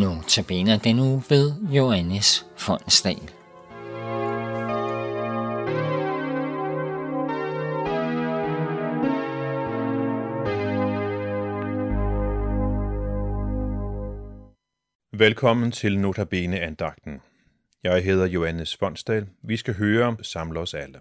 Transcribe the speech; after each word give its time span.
Nu 0.00 0.22
tabiner 0.28 0.78
den 0.78 0.98
uge 0.98 1.22
ved 1.28 1.52
Johannes 1.70 2.46
Fonsdal. 2.56 3.30
Velkommen 15.12 15.72
til 15.72 15.98
Notabene 15.98 16.60
andagten. 16.60 17.20
Jeg 17.84 18.04
hedder 18.04 18.26
Johannes 18.26 18.76
Fonsdal. 18.76 19.26
Vi 19.42 19.56
skal 19.56 19.74
høre 19.74 20.16
Samle 20.22 20.60
os 20.60 20.74
alle. 20.74 20.98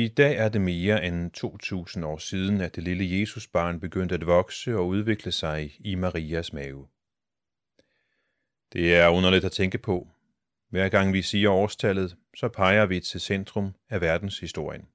I 0.00 0.08
dag 0.08 0.36
er 0.36 0.48
det 0.48 0.60
mere 0.60 1.04
end 1.04 1.30
2000 1.30 2.04
år 2.04 2.18
siden, 2.18 2.60
at 2.60 2.76
det 2.76 2.84
lille 2.84 3.20
Jesusbarn 3.20 3.80
begyndte 3.80 4.14
at 4.14 4.26
vokse 4.26 4.76
og 4.76 4.88
udvikle 4.88 5.32
sig 5.32 5.72
i 5.80 5.94
Marias 5.94 6.52
mave. 6.52 6.86
Det 8.72 8.96
er 8.96 9.08
underligt 9.08 9.44
at 9.44 9.52
tænke 9.52 9.78
på. 9.78 10.08
Hver 10.68 10.88
gang 10.88 11.12
vi 11.12 11.22
siger 11.22 11.50
årstallet, 11.50 12.16
så 12.36 12.48
peger 12.48 12.86
vi 12.86 13.00
til 13.00 13.20
centrum 13.20 13.74
af 13.90 14.00
verdenshistorien. 14.00 14.88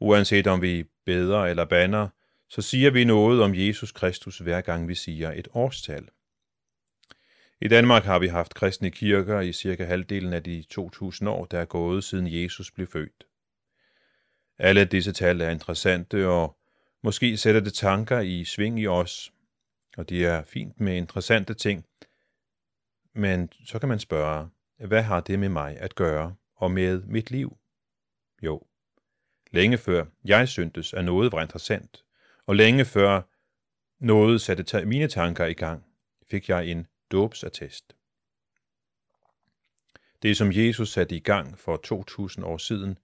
Uanset 0.00 0.46
om 0.46 0.62
vi 0.62 0.84
beder 1.04 1.40
eller 1.40 1.64
banner, 1.64 2.08
så 2.48 2.62
siger 2.62 2.90
vi 2.90 3.04
noget 3.04 3.42
om 3.42 3.54
Jesus 3.54 3.92
Kristus 3.92 4.38
hver 4.38 4.60
gang 4.60 4.88
vi 4.88 4.94
siger 4.94 5.32
et 5.32 5.48
årstal. 5.54 6.08
I 7.60 7.68
Danmark 7.68 8.04
har 8.04 8.18
vi 8.18 8.26
haft 8.26 8.54
kristne 8.54 8.90
kirker 8.90 9.40
i 9.40 9.52
cirka 9.52 9.84
halvdelen 9.84 10.32
af 10.32 10.42
de 10.42 10.62
2000 10.70 11.28
år, 11.28 11.44
der 11.44 11.58
er 11.58 11.64
gået 11.64 12.04
siden 12.04 12.42
Jesus 12.42 12.70
blev 12.70 12.86
født. 12.86 13.26
Alle 14.58 14.84
disse 14.84 15.12
tal 15.12 15.40
er 15.40 15.50
interessante, 15.50 16.28
og 16.28 16.56
måske 17.02 17.36
sætter 17.36 17.60
det 17.60 17.74
tanker 17.74 18.20
i 18.20 18.44
sving 18.44 18.80
i 18.80 18.86
os, 18.86 19.32
og 19.96 20.08
det 20.08 20.24
er 20.24 20.42
fint 20.42 20.80
med 20.80 20.96
interessante 20.96 21.54
ting. 21.54 21.84
Men 23.12 23.52
så 23.64 23.78
kan 23.78 23.88
man 23.88 23.98
spørge, 23.98 24.48
hvad 24.78 25.02
har 25.02 25.20
det 25.20 25.38
med 25.38 25.48
mig 25.48 25.78
at 25.78 25.94
gøre, 25.94 26.34
og 26.56 26.70
med 26.70 27.02
mit 27.02 27.30
liv? 27.30 27.56
Jo, 28.42 28.62
længe 29.50 29.78
før 29.78 30.04
jeg 30.24 30.48
syntes, 30.48 30.94
at 30.94 31.04
noget 31.04 31.32
var 31.32 31.42
interessant, 31.42 32.04
og 32.46 32.56
længe 32.56 32.84
før 32.84 33.22
noget 33.98 34.40
satte 34.40 34.86
mine 34.86 35.08
tanker 35.08 35.44
i 35.44 35.54
gang, 35.54 35.84
fik 36.30 36.48
jeg 36.48 36.66
en 36.66 36.86
dåbsattest. 37.10 37.96
Det, 40.22 40.36
som 40.36 40.52
Jesus 40.52 40.92
satte 40.92 41.16
i 41.16 41.20
gang 41.20 41.58
for 41.58 41.76
2000 41.76 42.44
år 42.44 42.56
siden, 42.56 42.98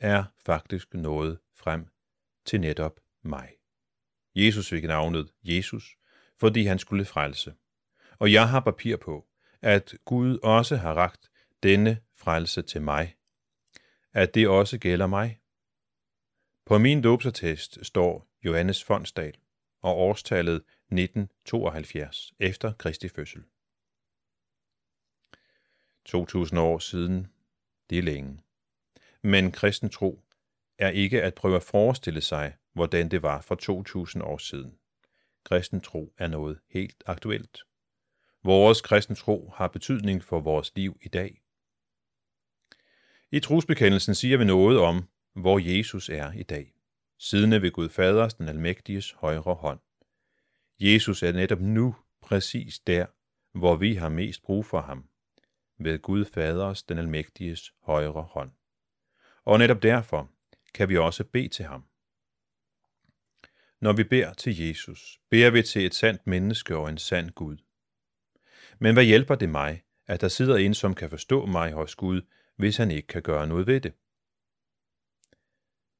er 0.00 0.24
faktisk 0.38 0.94
nået 0.94 1.38
frem 1.54 1.86
til 2.44 2.60
netop 2.60 3.00
mig. 3.22 3.56
Jesus 4.34 4.68
fik 4.68 4.84
navnet 4.84 5.32
Jesus, 5.42 5.96
fordi 6.38 6.64
han 6.64 6.78
skulle 6.78 7.04
frelse. 7.04 7.54
Og 8.18 8.32
jeg 8.32 8.48
har 8.48 8.60
papir 8.60 8.96
på, 8.96 9.28
at 9.62 9.94
Gud 10.04 10.38
også 10.42 10.76
har 10.76 10.94
ragt 10.94 11.30
denne 11.62 12.00
frelse 12.14 12.62
til 12.62 12.82
mig. 12.82 13.16
At 14.12 14.34
det 14.34 14.48
også 14.48 14.78
gælder 14.78 15.06
mig. 15.06 15.40
På 16.66 16.78
min 16.78 17.02
dåbsattest 17.02 17.86
står 17.86 18.28
Johannes 18.44 18.84
Fondsdal 18.84 19.36
og 19.82 19.98
årstallet 19.98 20.56
1972 20.56 22.32
efter 22.40 22.72
Kristi 22.72 23.08
fødsel. 23.08 23.44
2000 26.04 26.60
år 26.60 26.78
siden, 26.78 27.26
det 27.90 27.98
er 27.98 28.02
længe. 28.02 28.45
Men 29.26 29.52
kristen 29.52 29.90
tro 29.90 30.24
er 30.78 30.88
ikke 30.88 31.22
at 31.22 31.34
prøve 31.34 31.56
at 31.56 31.62
forestille 31.62 32.20
sig, 32.20 32.54
hvordan 32.72 33.08
det 33.08 33.22
var 33.22 33.40
for 33.40 33.54
2000 33.54 34.22
år 34.22 34.38
siden. 34.38 34.78
Kristen 35.44 35.80
tro 35.80 36.14
er 36.18 36.26
noget 36.26 36.58
helt 36.70 37.02
aktuelt. 37.06 37.60
Vores 38.44 38.80
kristen 38.80 39.16
tro 39.16 39.52
har 39.56 39.68
betydning 39.68 40.24
for 40.24 40.40
vores 40.40 40.72
liv 40.76 40.98
i 41.02 41.08
dag. 41.08 41.42
I 43.30 43.40
trosbekendelsen 43.40 44.14
siger 44.14 44.36
vi 44.36 44.44
noget 44.44 44.78
om, 44.78 45.08
hvor 45.34 45.58
Jesus 45.58 46.08
er 46.08 46.32
i 46.32 46.42
dag, 46.42 46.74
siddende 47.18 47.62
ved 47.62 47.70
Gud 47.70 47.88
Faders, 47.88 48.34
den 48.34 48.48
almægtiges 48.48 49.12
højre 49.12 49.54
hånd. 49.54 49.80
Jesus 50.80 51.22
er 51.22 51.32
netop 51.32 51.60
nu 51.60 51.96
præcis 52.22 52.78
der, 52.78 53.06
hvor 53.58 53.76
vi 53.76 53.94
har 53.94 54.08
mest 54.08 54.42
brug 54.42 54.66
for 54.66 54.80
ham, 54.80 55.08
ved 55.78 55.98
Gud 55.98 56.24
Faders, 56.24 56.82
den 56.82 56.98
almægtiges 56.98 57.72
højre 57.82 58.22
hånd 58.22 58.50
og 59.46 59.58
netop 59.58 59.82
derfor 59.82 60.30
kan 60.74 60.88
vi 60.88 60.96
også 60.96 61.24
bede 61.24 61.48
til 61.48 61.64
ham. 61.64 61.84
Når 63.80 63.92
vi 63.92 64.04
beder 64.04 64.32
til 64.32 64.58
Jesus, 64.58 65.20
beder 65.30 65.50
vi 65.50 65.62
til 65.62 65.86
et 65.86 65.94
sandt 65.94 66.26
menneske 66.26 66.76
og 66.76 66.88
en 66.88 66.98
sand 66.98 67.30
Gud. 67.30 67.56
Men 68.78 68.94
hvad 68.94 69.04
hjælper 69.04 69.34
det 69.34 69.48
mig, 69.48 69.82
at 70.06 70.20
der 70.20 70.28
sidder 70.28 70.56
en, 70.56 70.74
som 70.74 70.94
kan 70.94 71.10
forstå 71.10 71.46
mig 71.46 71.72
hos 71.72 71.94
Gud, 71.94 72.22
hvis 72.56 72.76
han 72.76 72.90
ikke 72.90 73.08
kan 73.08 73.22
gøre 73.22 73.46
noget 73.46 73.66
ved 73.66 73.80
det? 73.80 73.92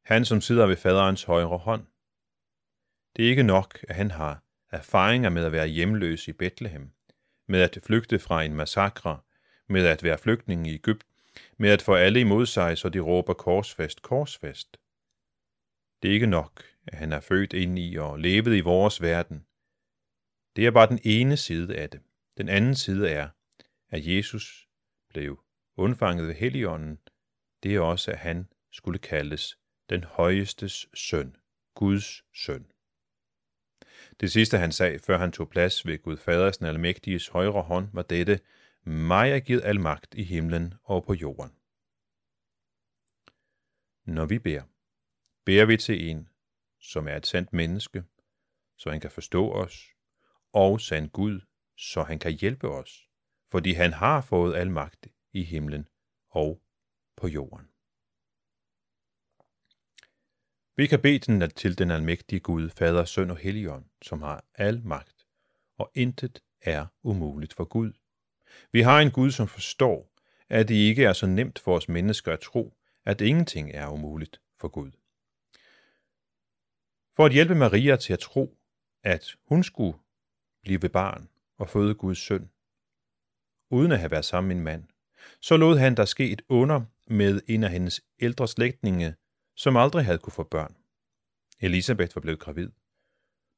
Han, 0.04 0.24
som 0.24 0.40
sidder 0.40 0.66
ved 0.66 0.76
faderens 0.76 1.24
højre 1.24 1.58
hånd. 1.58 1.86
Det 3.16 3.24
er 3.24 3.30
ikke 3.30 3.42
nok, 3.42 3.84
at 3.88 3.96
han 3.96 4.10
har 4.10 4.42
erfaringer 4.70 5.30
med 5.30 5.44
at 5.44 5.52
være 5.52 5.66
hjemløs 5.66 6.28
i 6.28 6.32
Bethlehem, 6.32 6.90
med 7.46 7.60
at 7.60 7.78
flygte 7.82 8.18
fra 8.18 8.42
en 8.42 8.54
massakre, 8.54 9.20
med 9.68 9.86
at 9.86 10.02
være 10.02 10.18
flygtning 10.18 10.66
i 10.66 10.74
Ægypten, 10.74 11.15
med 11.58 11.70
at 11.70 11.82
få 11.82 11.94
alle 11.94 12.20
imod 12.20 12.46
sig, 12.46 12.78
så 12.78 12.88
de 12.88 13.00
råber 13.00 13.34
korsfest, 13.34 14.02
korsfest. 14.02 14.76
Det 16.02 16.10
er 16.10 16.14
ikke 16.14 16.26
nok, 16.26 16.64
at 16.86 16.98
han 16.98 17.12
er 17.12 17.20
født 17.20 17.52
ind 17.52 17.78
i 17.78 17.96
og 17.96 18.18
levet 18.18 18.56
i 18.56 18.60
vores 18.60 19.02
verden. 19.02 19.46
Det 20.56 20.66
er 20.66 20.70
bare 20.70 20.88
den 20.88 21.00
ene 21.04 21.36
side 21.36 21.76
af 21.76 21.90
det. 21.90 22.00
Den 22.36 22.48
anden 22.48 22.74
side 22.74 23.10
er, 23.10 23.28
at 23.88 24.06
Jesus 24.06 24.68
blev 25.08 25.40
undfanget 25.76 26.26
ved 26.26 26.34
Helligånden. 26.34 26.98
Det 27.62 27.74
er 27.74 27.80
også, 27.80 28.10
at 28.10 28.18
han 28.18 28.48
skulle 28.72 28.98
kaldes 28.98 29.58
den 29.90 30.04
højestes 30.04 30.88
søn, 30.94 31.36
Guds 31.74 32.22
søn. 32.34 32.66
Det 34.20 34.32
sidste 34.32 34.58
han 34.58 34.72
sagde, 34.72 34.98
før 34.98 35.18
han 35.18 35.32
tog 35.32 35.48
plads 35.48 35.86
ved 35.86 35.98
Gud 35.98 36.16
Faders 36.16 36.58
almægtiges 36.58 37.28
højre 37.28 37.62
hånd, 37.62 37.88
var 37.92 38.02
dette, 38.02 38.40
mig 38.86 39.30
er 39.30 39.40
givet 39.40 39.64
al 39.64 39.80
magt 39.80 40.14
i 40.14 40.22
himlen 40.22 40.74
og 40.82 41.04
på 41.04 41.14
jorden. 41.14 41.52
Når 44.04 44.26
vi 44.26 44.38
beder, 44.38 44.62
beder 45.44 45.66
vi 45.66 45.76
til 45.76 46.10
en, 46.10 46.28
som 46.80 47.08
er 47.08 47.16
et 47.16 47.26
sandt 47.26 47.52
menneske, 47.52 48.04
så 48.76 48.90
han 48.90 49.00
kan 49.00 49.10
forstå 49.10 49.52
os, 49.52 49.86
og 50.52 50.80
sand 50.80 51.10
Gud, 51.10 51.40
så 51.76 52.02
han 52.02 52.18
kan 52.18 52.32
hjælpe 52.32 52.68
os, 52.68 53.08
fordi 53.50 53.72
han 53.72 53.92
har 53.92 54.20
fået 54.20 54.56
al 54.56 54.70
magt 54.70 55.06
i 55.32 55.42
himlen 55.42 55.88
og 56.28 56.62
på 57.16 57.28
jorden. 57.28 57.68
Vi 60.76 60.86
kan 60.86 61.02
bede 61.02 61.18
den 61.18 61.50
til 61.50 61.78
den 61.78 61.90
almægtige 61.90 62.40
Gud, 62.40 62.70
Fader, 62.70 63.04
Søn 63.04 63.30
og 63.30 63.36
Helligånd, 63.36 63.84
som 64.02 64.22
har 64.22 64.44
al 64.54 64.82
magt, 64.84 65.26
og 65.76 65.90
intet 65.94 66.42
er 66.60 66.86
umuligt 67.02 67.54
for 67.54 67.64
Gud. 67.64 67.92
Vi 68.72 68.80
har 68.82 69.00
en 69.00 69.10
Gud, 69.10 69.30
som 69.30 69.48
forstår, 69.48 70.12
at 70.48 70.68
det 70.68 70.74
ikke 70.74 71.04
er 71.04 71.12
så 71.12 71.26
nemt 71.26 71.58
for 71.58 71.76
os 71.76 71.88
mennesker 71.88 72.32
at 72.32 72.40
tro, 72.40 72.74
at 73.04 73.20
ingenting 73.20 73.70
er 73.74 73.88
umuligt 73.88 74.40
for 74.58 74.68
Gud. 74.68 74.90
For 77.16 77.26
at 77.26 77.32
hjælpe 77.32 77.54
Maria 77.54 77.96
til 77.96 78.12
at 78.12 78.18
tro, 78.18 78.58
at 79.04 79.36
hun 79.48 79.64
skulle 79.64 79.98
blive 80.62 80.88
barn 80.88 81.28
og 81.58 81.68
føde 81.68 81.94
Guds 81.94 82.18
søn, 82.18 82.50
uden 83.70 83.92
at 83.92 83.98
have 83.98 84.10
været 84.10 84.24
sammen 84.24 84.48
med 84.48 84.56
en 84.56 84.62
mand, 84.62 84.84
så 85.40 85.56
lod 85.56 85.78
han 85.78 85.94
der 85.94 86.04
ske 86.04 86.30
et 86.30 86.42
under 86.48 86.80
med 87.06 87.40
en 87.46 87.64
af 87.64 87.70
hendes 87.70 88.00
ældre 88.20 88.48
slægtninge, 88.48 89.14
som 89.56 89.76
aldrig 89.76 90.04
havde 90.04 90.18
kunne 90.18 90.32
få 90.32 90.42
børn. 90.42 90.76
Elisabeth 91.60 92.16
var 92.16 92.20
blevet 92.20 92.40
gravid. 92.40 92.68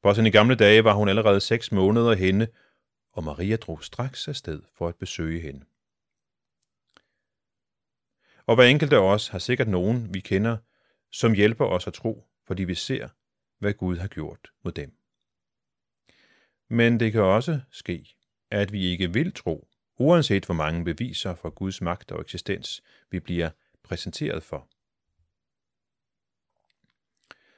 På 0.02 0.14
sine 0.14 0.30
gamle 0.30 0.54
dage 0.54 0.84
var 0.84 0.94
hun 0.94 1.08
allerede 1.08 1.40
seks 1.40 1.72
måneder 1.72 2.14
henne, 2.14 2.48
og 3.18 3.24
Maria 3.24 3.56
drog 3.56 3.84
straks 3.84 4.28
afsted 4.28 4.62
for 4.72 4.88
at 4.88 4.96
besøge 4.96 5.40
hende. 5.40 5.64
Og 8.46 8.54
hver 8.54 8.64
enkelt 8.64 8.92
af 8.92 8.98
os 8.98 9.28
har 9.28 9.38
sikkert 9.38 9.68
nogen, 9.68 10.14
vi 10.14 10.20
kender, 10.20 10.56
som 11.10 11.32
hjælper 11.32 11.64
os 11.64 11.86
at 11.86 11.92
tro, 11.92 12.24
fordi 12.46 12.64
vi 12.64 12.74
ser, 12.74 13.08
hvad 13.58 13.74
Gud 13.74 13.96
har 13.96 14.08
gjort 14.08 14.52
mod 14.64 14.72
dem. 14.72 14.96
Men 16.68 17.00
det 17.00 17.12
kan 17.12 17.20
også 17.20 17.60
ske, 17.70 18.16
at 18.50 18.72
vi 18.72 18.84
ikke 18.84 19.12
vil 19.12 19.32
tro, 19.32 19.68
uanset 19.96 20.44
hvor 20.44 20.54
mange 20.54 20.84
beviser 20.84 21.34
for 21.34 21.50
Guds 21.50 21.80
magt 21.80 22.12
og 22.12 22.20
eksistens 22.20 22.82
vi 23.10 23.20
bliver 23.20 23.50
præsenteret 23.82 24.42
for. 24.42 24.68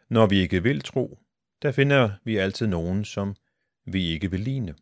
Når 0.08 0.26
vi 0.26 0.38
ikke 0.38 0.62
vil 0.62 0.80
tro, 0.80 1.18
der 1.62 1.72
finder 1.72 2.10
vi 2.24 2.36
altid 2.36 2.66
nogen, 2.66 3.04
som 3.04 3.36
vi 3.84 4.06
ikke 4.06 4.30
vil 4.30 4.40
ligne. 4.40 4.74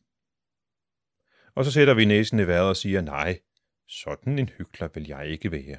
Og 1.59 1.65
så 1.65 1.73
sætter 1.73 1.95
vi 1.95 2.05
næsen 2.05 2.39
i 2.39 2.47
vejret 2.47 2.69
og 2.69 2.77
siger, 2.77 3.01
nej, 3.01 3.41
sådan 3.87 4.39
en 4.39 4.49
hykler 4.49 4.89
vil 4.95 5.07
jeg 5.09 5.27
ikke 5.27 5.53
være. 5.53 5.79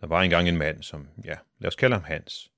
Der 0.00 0.06
var 0.06 0.22
engang 0.22 0.48
en 0.48 0.56
mand, 0.56 0.82
som, 0.82 1.08
ja, 1.24 1.36
lad 1.58 1.68
os 1.68 1.76
kalde 1.76 1.94
ham 1.94 2.04
Hans, 2.04 2.52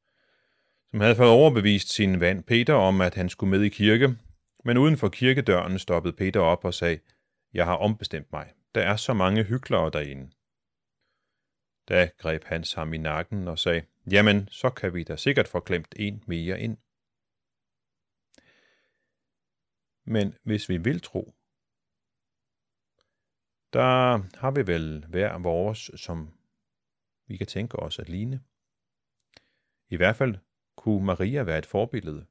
som 0.90 1.00
havde 1.00 1.16
fået 1.16 1.30
overbevist 1.30 1.92
sin 1.92 2.20
vand 2.20 2.44
Peter 2.44 2.74
om, 2.74 3.00
at 3.00 3.14
han 3.14 3.28
skulle 3.28 3.50
med 3.50 3.62
i 3.62 3.68
kirke, 3.68 4.16
men 4.64 4.78
uden 4.78 4.96
for 4.96 5.08
kirkedøren 5.08 5.78
stoppede 5.78 6.16
Peter 6.16 6.40
op 6.40 6.64
og 6.64 6.74
sagde, 6.74 6.98
jeg 7.54 7.64
har 7.64 7.76
ombestemt 7.76 8.32
mig. 8.32 8.52
Der 8.74 8.80
er 8.80 8.96
så 8.96 9.12
mange 9.12 9.42
hyklere 9.42 9.90
derinde. 9.90 10.30
Da 11.88 12.10
greb 12.18 12.44
Hans 12.44 12.72
ham 12.72 12.94
i 12.94 12.98
nakken 12.98 13.48
og 13.48 13.58
sagde, 13.58 13.82
jamen, 14.10 14.48
så 14.50 14.70
kan 14.70 14.94
vi 14.94 15.02
da 15.02 15.16
sikkert 15.16 15.48
få 15.48 15.60
klemt 15.60 15.94
en 15.98 16.22
mere 16.26 16.60
ind. 16.60 16.76
Men 20.06 20.34
hvis 20.42 20.68
vi 20.68 20.76
vil 20.76 21.00
tro, 21.00 21.34
der 23.74 24.22
har 24.38 24.50
vi 24.50 24.66
vel 24.66 25.04
hver 25.08 25.38
vores, 25.38 25.90
som 25.96 26.30
vi 27.26 27.36
kan 27.36 27.46
tænke 27.46 27.78
os 27.78 27.98
at 27.98 28.08
ligne. 28.08 28.40
I 29.88 29.96
hvert 29.96 30.16
fald 30.16 30.36
kunne 30.76 31.06
Maria 31.06 31.42
være 31.42 31.58
et 31.58 31.66
forbillede. 31.66 32.26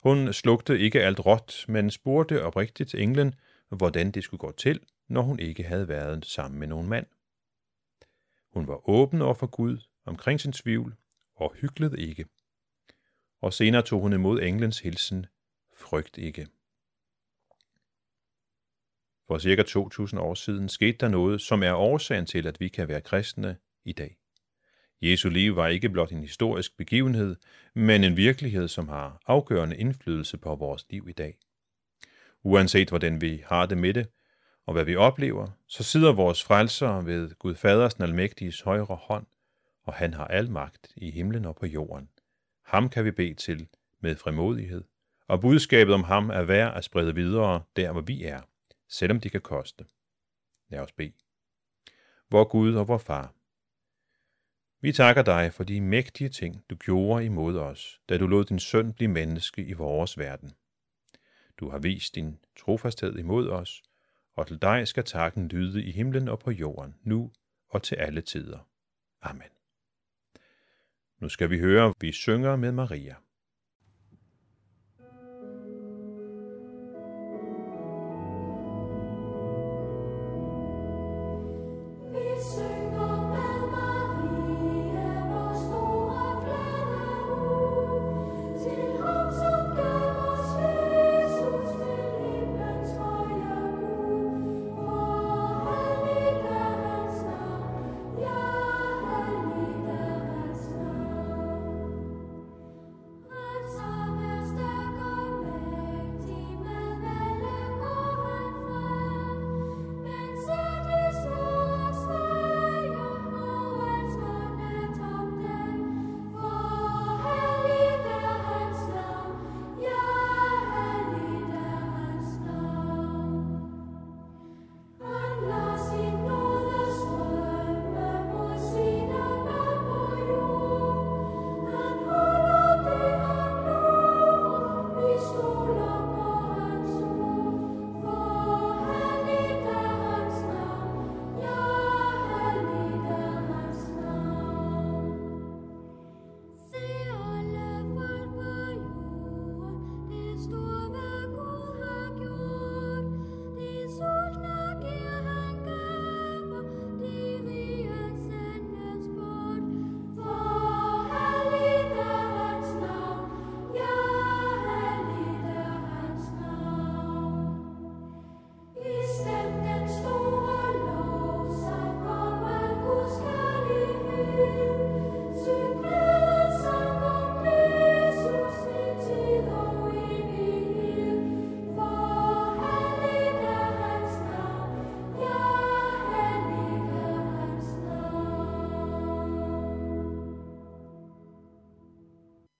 Hun 0.00 0.32
slugte 0.32 0.78
ikke 0.78 1.02
alt 1.02 1.26
råt, 1.26 1.64
men 1.68 1.90
spurgte 1.90 2.44
oprigtigt 2.44 2.94
englen, 2.94 3.34
hvordan 3.68 4.10
det 4.10 4.24
skulle 4.24 4.38
gå 4.38 4.52
til, 4.52 4.80
når 5.08 5.22
hun 5.22 5.38
ikke 5.38 5.62
havde 5.62 5.88
været 5.88 6.26
sammen 6.26 6.60
med 6.60 6.68
nogen 6.68 6.88
mand. 6.88 7.06
Hun 8.52 8.68
var 8.68 8.88
åben 8.88 9.22
over 9.22 9.34
for 9.34 9.46
Gud 9.46 9.78
omkring 10.04 10.40
sin 10.40 10.52
tvivl 10.52 10.96
og 11.34 11.54
hyklede 11.54 12.00
ikke. 12.00 12.26
Og 13.40 13.52
senere 13.52 13.82
tog 13.82 14.00
hun 14.00 14.12
imod 14.12 14.42
englens 14.42 14.80
hilsen, 14.80 15.26
frygt 15.76 16.18
ikke. 16.18 16.48
For 19.26 19.38
cirka 19.38 19.62
2000 19.62 20.20
år 20.20 20.34
siden 20.34 20.68
skete 20.68 20.98
der 20.98 21.08
noget, 21.08 21.40
som 21.40 21.62
er 21.62 21.72
årsagen 21.72 22.26
til, 22.26 22.46
at 22.46 22.60
vi 22.60 22.68
kan 22.68 22.88
være 22.88 23.00
kristne 23.00 23.56
i 23.84 23.92
dag. 23.92 24.16
Jesu 25.02 25.28
liv 25.28 25.56
var 25.56 25.68
ikke 25.68 25.88
blot 25.88 26.10
en 26.10 26.22
historisk 26.22 26.76
begivenhed, 26.76 27.36
men 27.74 28.04
en 28.04 28.16
virkelighed, 28.16 28.68
som 28.68 28.88
har 28.88 29.20
afgørende 29.26 29.76
indflydelse 29.76 30.38
på 30.38 30.54
vores 30.54 30.86
liv 30.90 31.08
i 31.08 31.12
dag. 31.12 31.38
Uanset 32.42 32.88
hvordan 32.88 33.20
vi 33.20 33.42
har 33.46 33.66
det 33.66 33.78
med 33.78 33.94
det, 33.94 34.06
og 34.66 34.72
hvad 34.72 34.84
vi 34.84 34.96
oplever, 34.96 35.46
så 35.68 35.82
sidder 35.82 36.12
vores 36.12 36.44
frelser 36.44 37.00
ved 37.00 37.30
Gud 37.38 37.54
Faders 37.54 37.94
almægtiges 37.94 38.60
højre 38.60 38.84
hånd, 38.84 39.26
og 39.84 39.94
han 39.94 40.14
har 40.14 40.26
al 40.26 40.50
magt 40.50 40.92
i 40.96 41.10
himlen 41.10 41.44
og 41.44 41.56
på 41.56 41.66
jorden. 41.66 42.08
Ham 42.64 42.88
kan 42.88 43.04
vi 43.04 43.10
bede 43.10 43.34
til 43.34 43.68
med 44.00 44.16
frimodighed, 44.16 44.84
og 45.28 45.40
budskabet 45.40 45.94
om 45.94 46.04
ham 46.04 46.30
er 46.30 46.42
værd 46.42 46.76
at 46.76 46.84
sprede 46.84 47.14
videre 47.14 47.62
der, 47.76 47.92
hvor 47.92 48.00
vi 48.00 48.24
er, 48.24 48.40
selvom 48.88 49.20
det 49.20 49.32
kan 49.32 49.40
koste. 49.40 49.86
Lad 50.68 50.80
os 50.80 50.92
bede. 50.92 51.12
Vor 52.30 52.44
Gud 52.44 52.74
og 52.74 52.88
vor 52.88 52.98
Far, 52.98 53.34
vi 54.84 54.92
takker 54.92 55.22
dig 55.22 55.52
for 55.52 55.64
de 55.64 55.80
mægtige 55.80 56.28
ting, 56.28 56.64
du 56.70 56.76
gjorde 56.76 57.24
imod 57.24 57.58
os, 57.58 58.00
da 58.08 58.18
du 58.18 58.26
lod 58.26 58.44
din 58.44 58.58
søn 58.58 58.92
blive 58.92 59.10
menneske 59.10 59.64
i 59.64 59.72
vores 59.72 60.18
verden. 60.18 60.52
Du 61.56 61.68
har 61.68 61.78
vist 61.78 62.14
din 62.14 62.38
trofasthed 62.56 63.18
imod 63.18 63.48
os, 63.48 63.82
og 64.32 64.46
til 64.46 64.62
dig 64.62 64.88
skal 64.88 65.04
takken 65.04 65.48
lyde 65.48 65.84
i 65.84 65.90
himlen 65.90 66.28
og 66.28 66.38
på 66.38 66.50
jorden, 66.50 66.94
nu 67.02 67.32
og 67.68 67.82
til 67.82 67.96
alle 67.96 68.20
tider. 68.20 68.68
Amen. 69.20 69.48
Nu 71.18 71.28
skal 71.28 71.50
vi 71.50 71.58
høre, 71.58 71.94
vi 72.00 72.12
synger 72.12 72.56
med 72.56 72.72
Maria. 72.72 73.16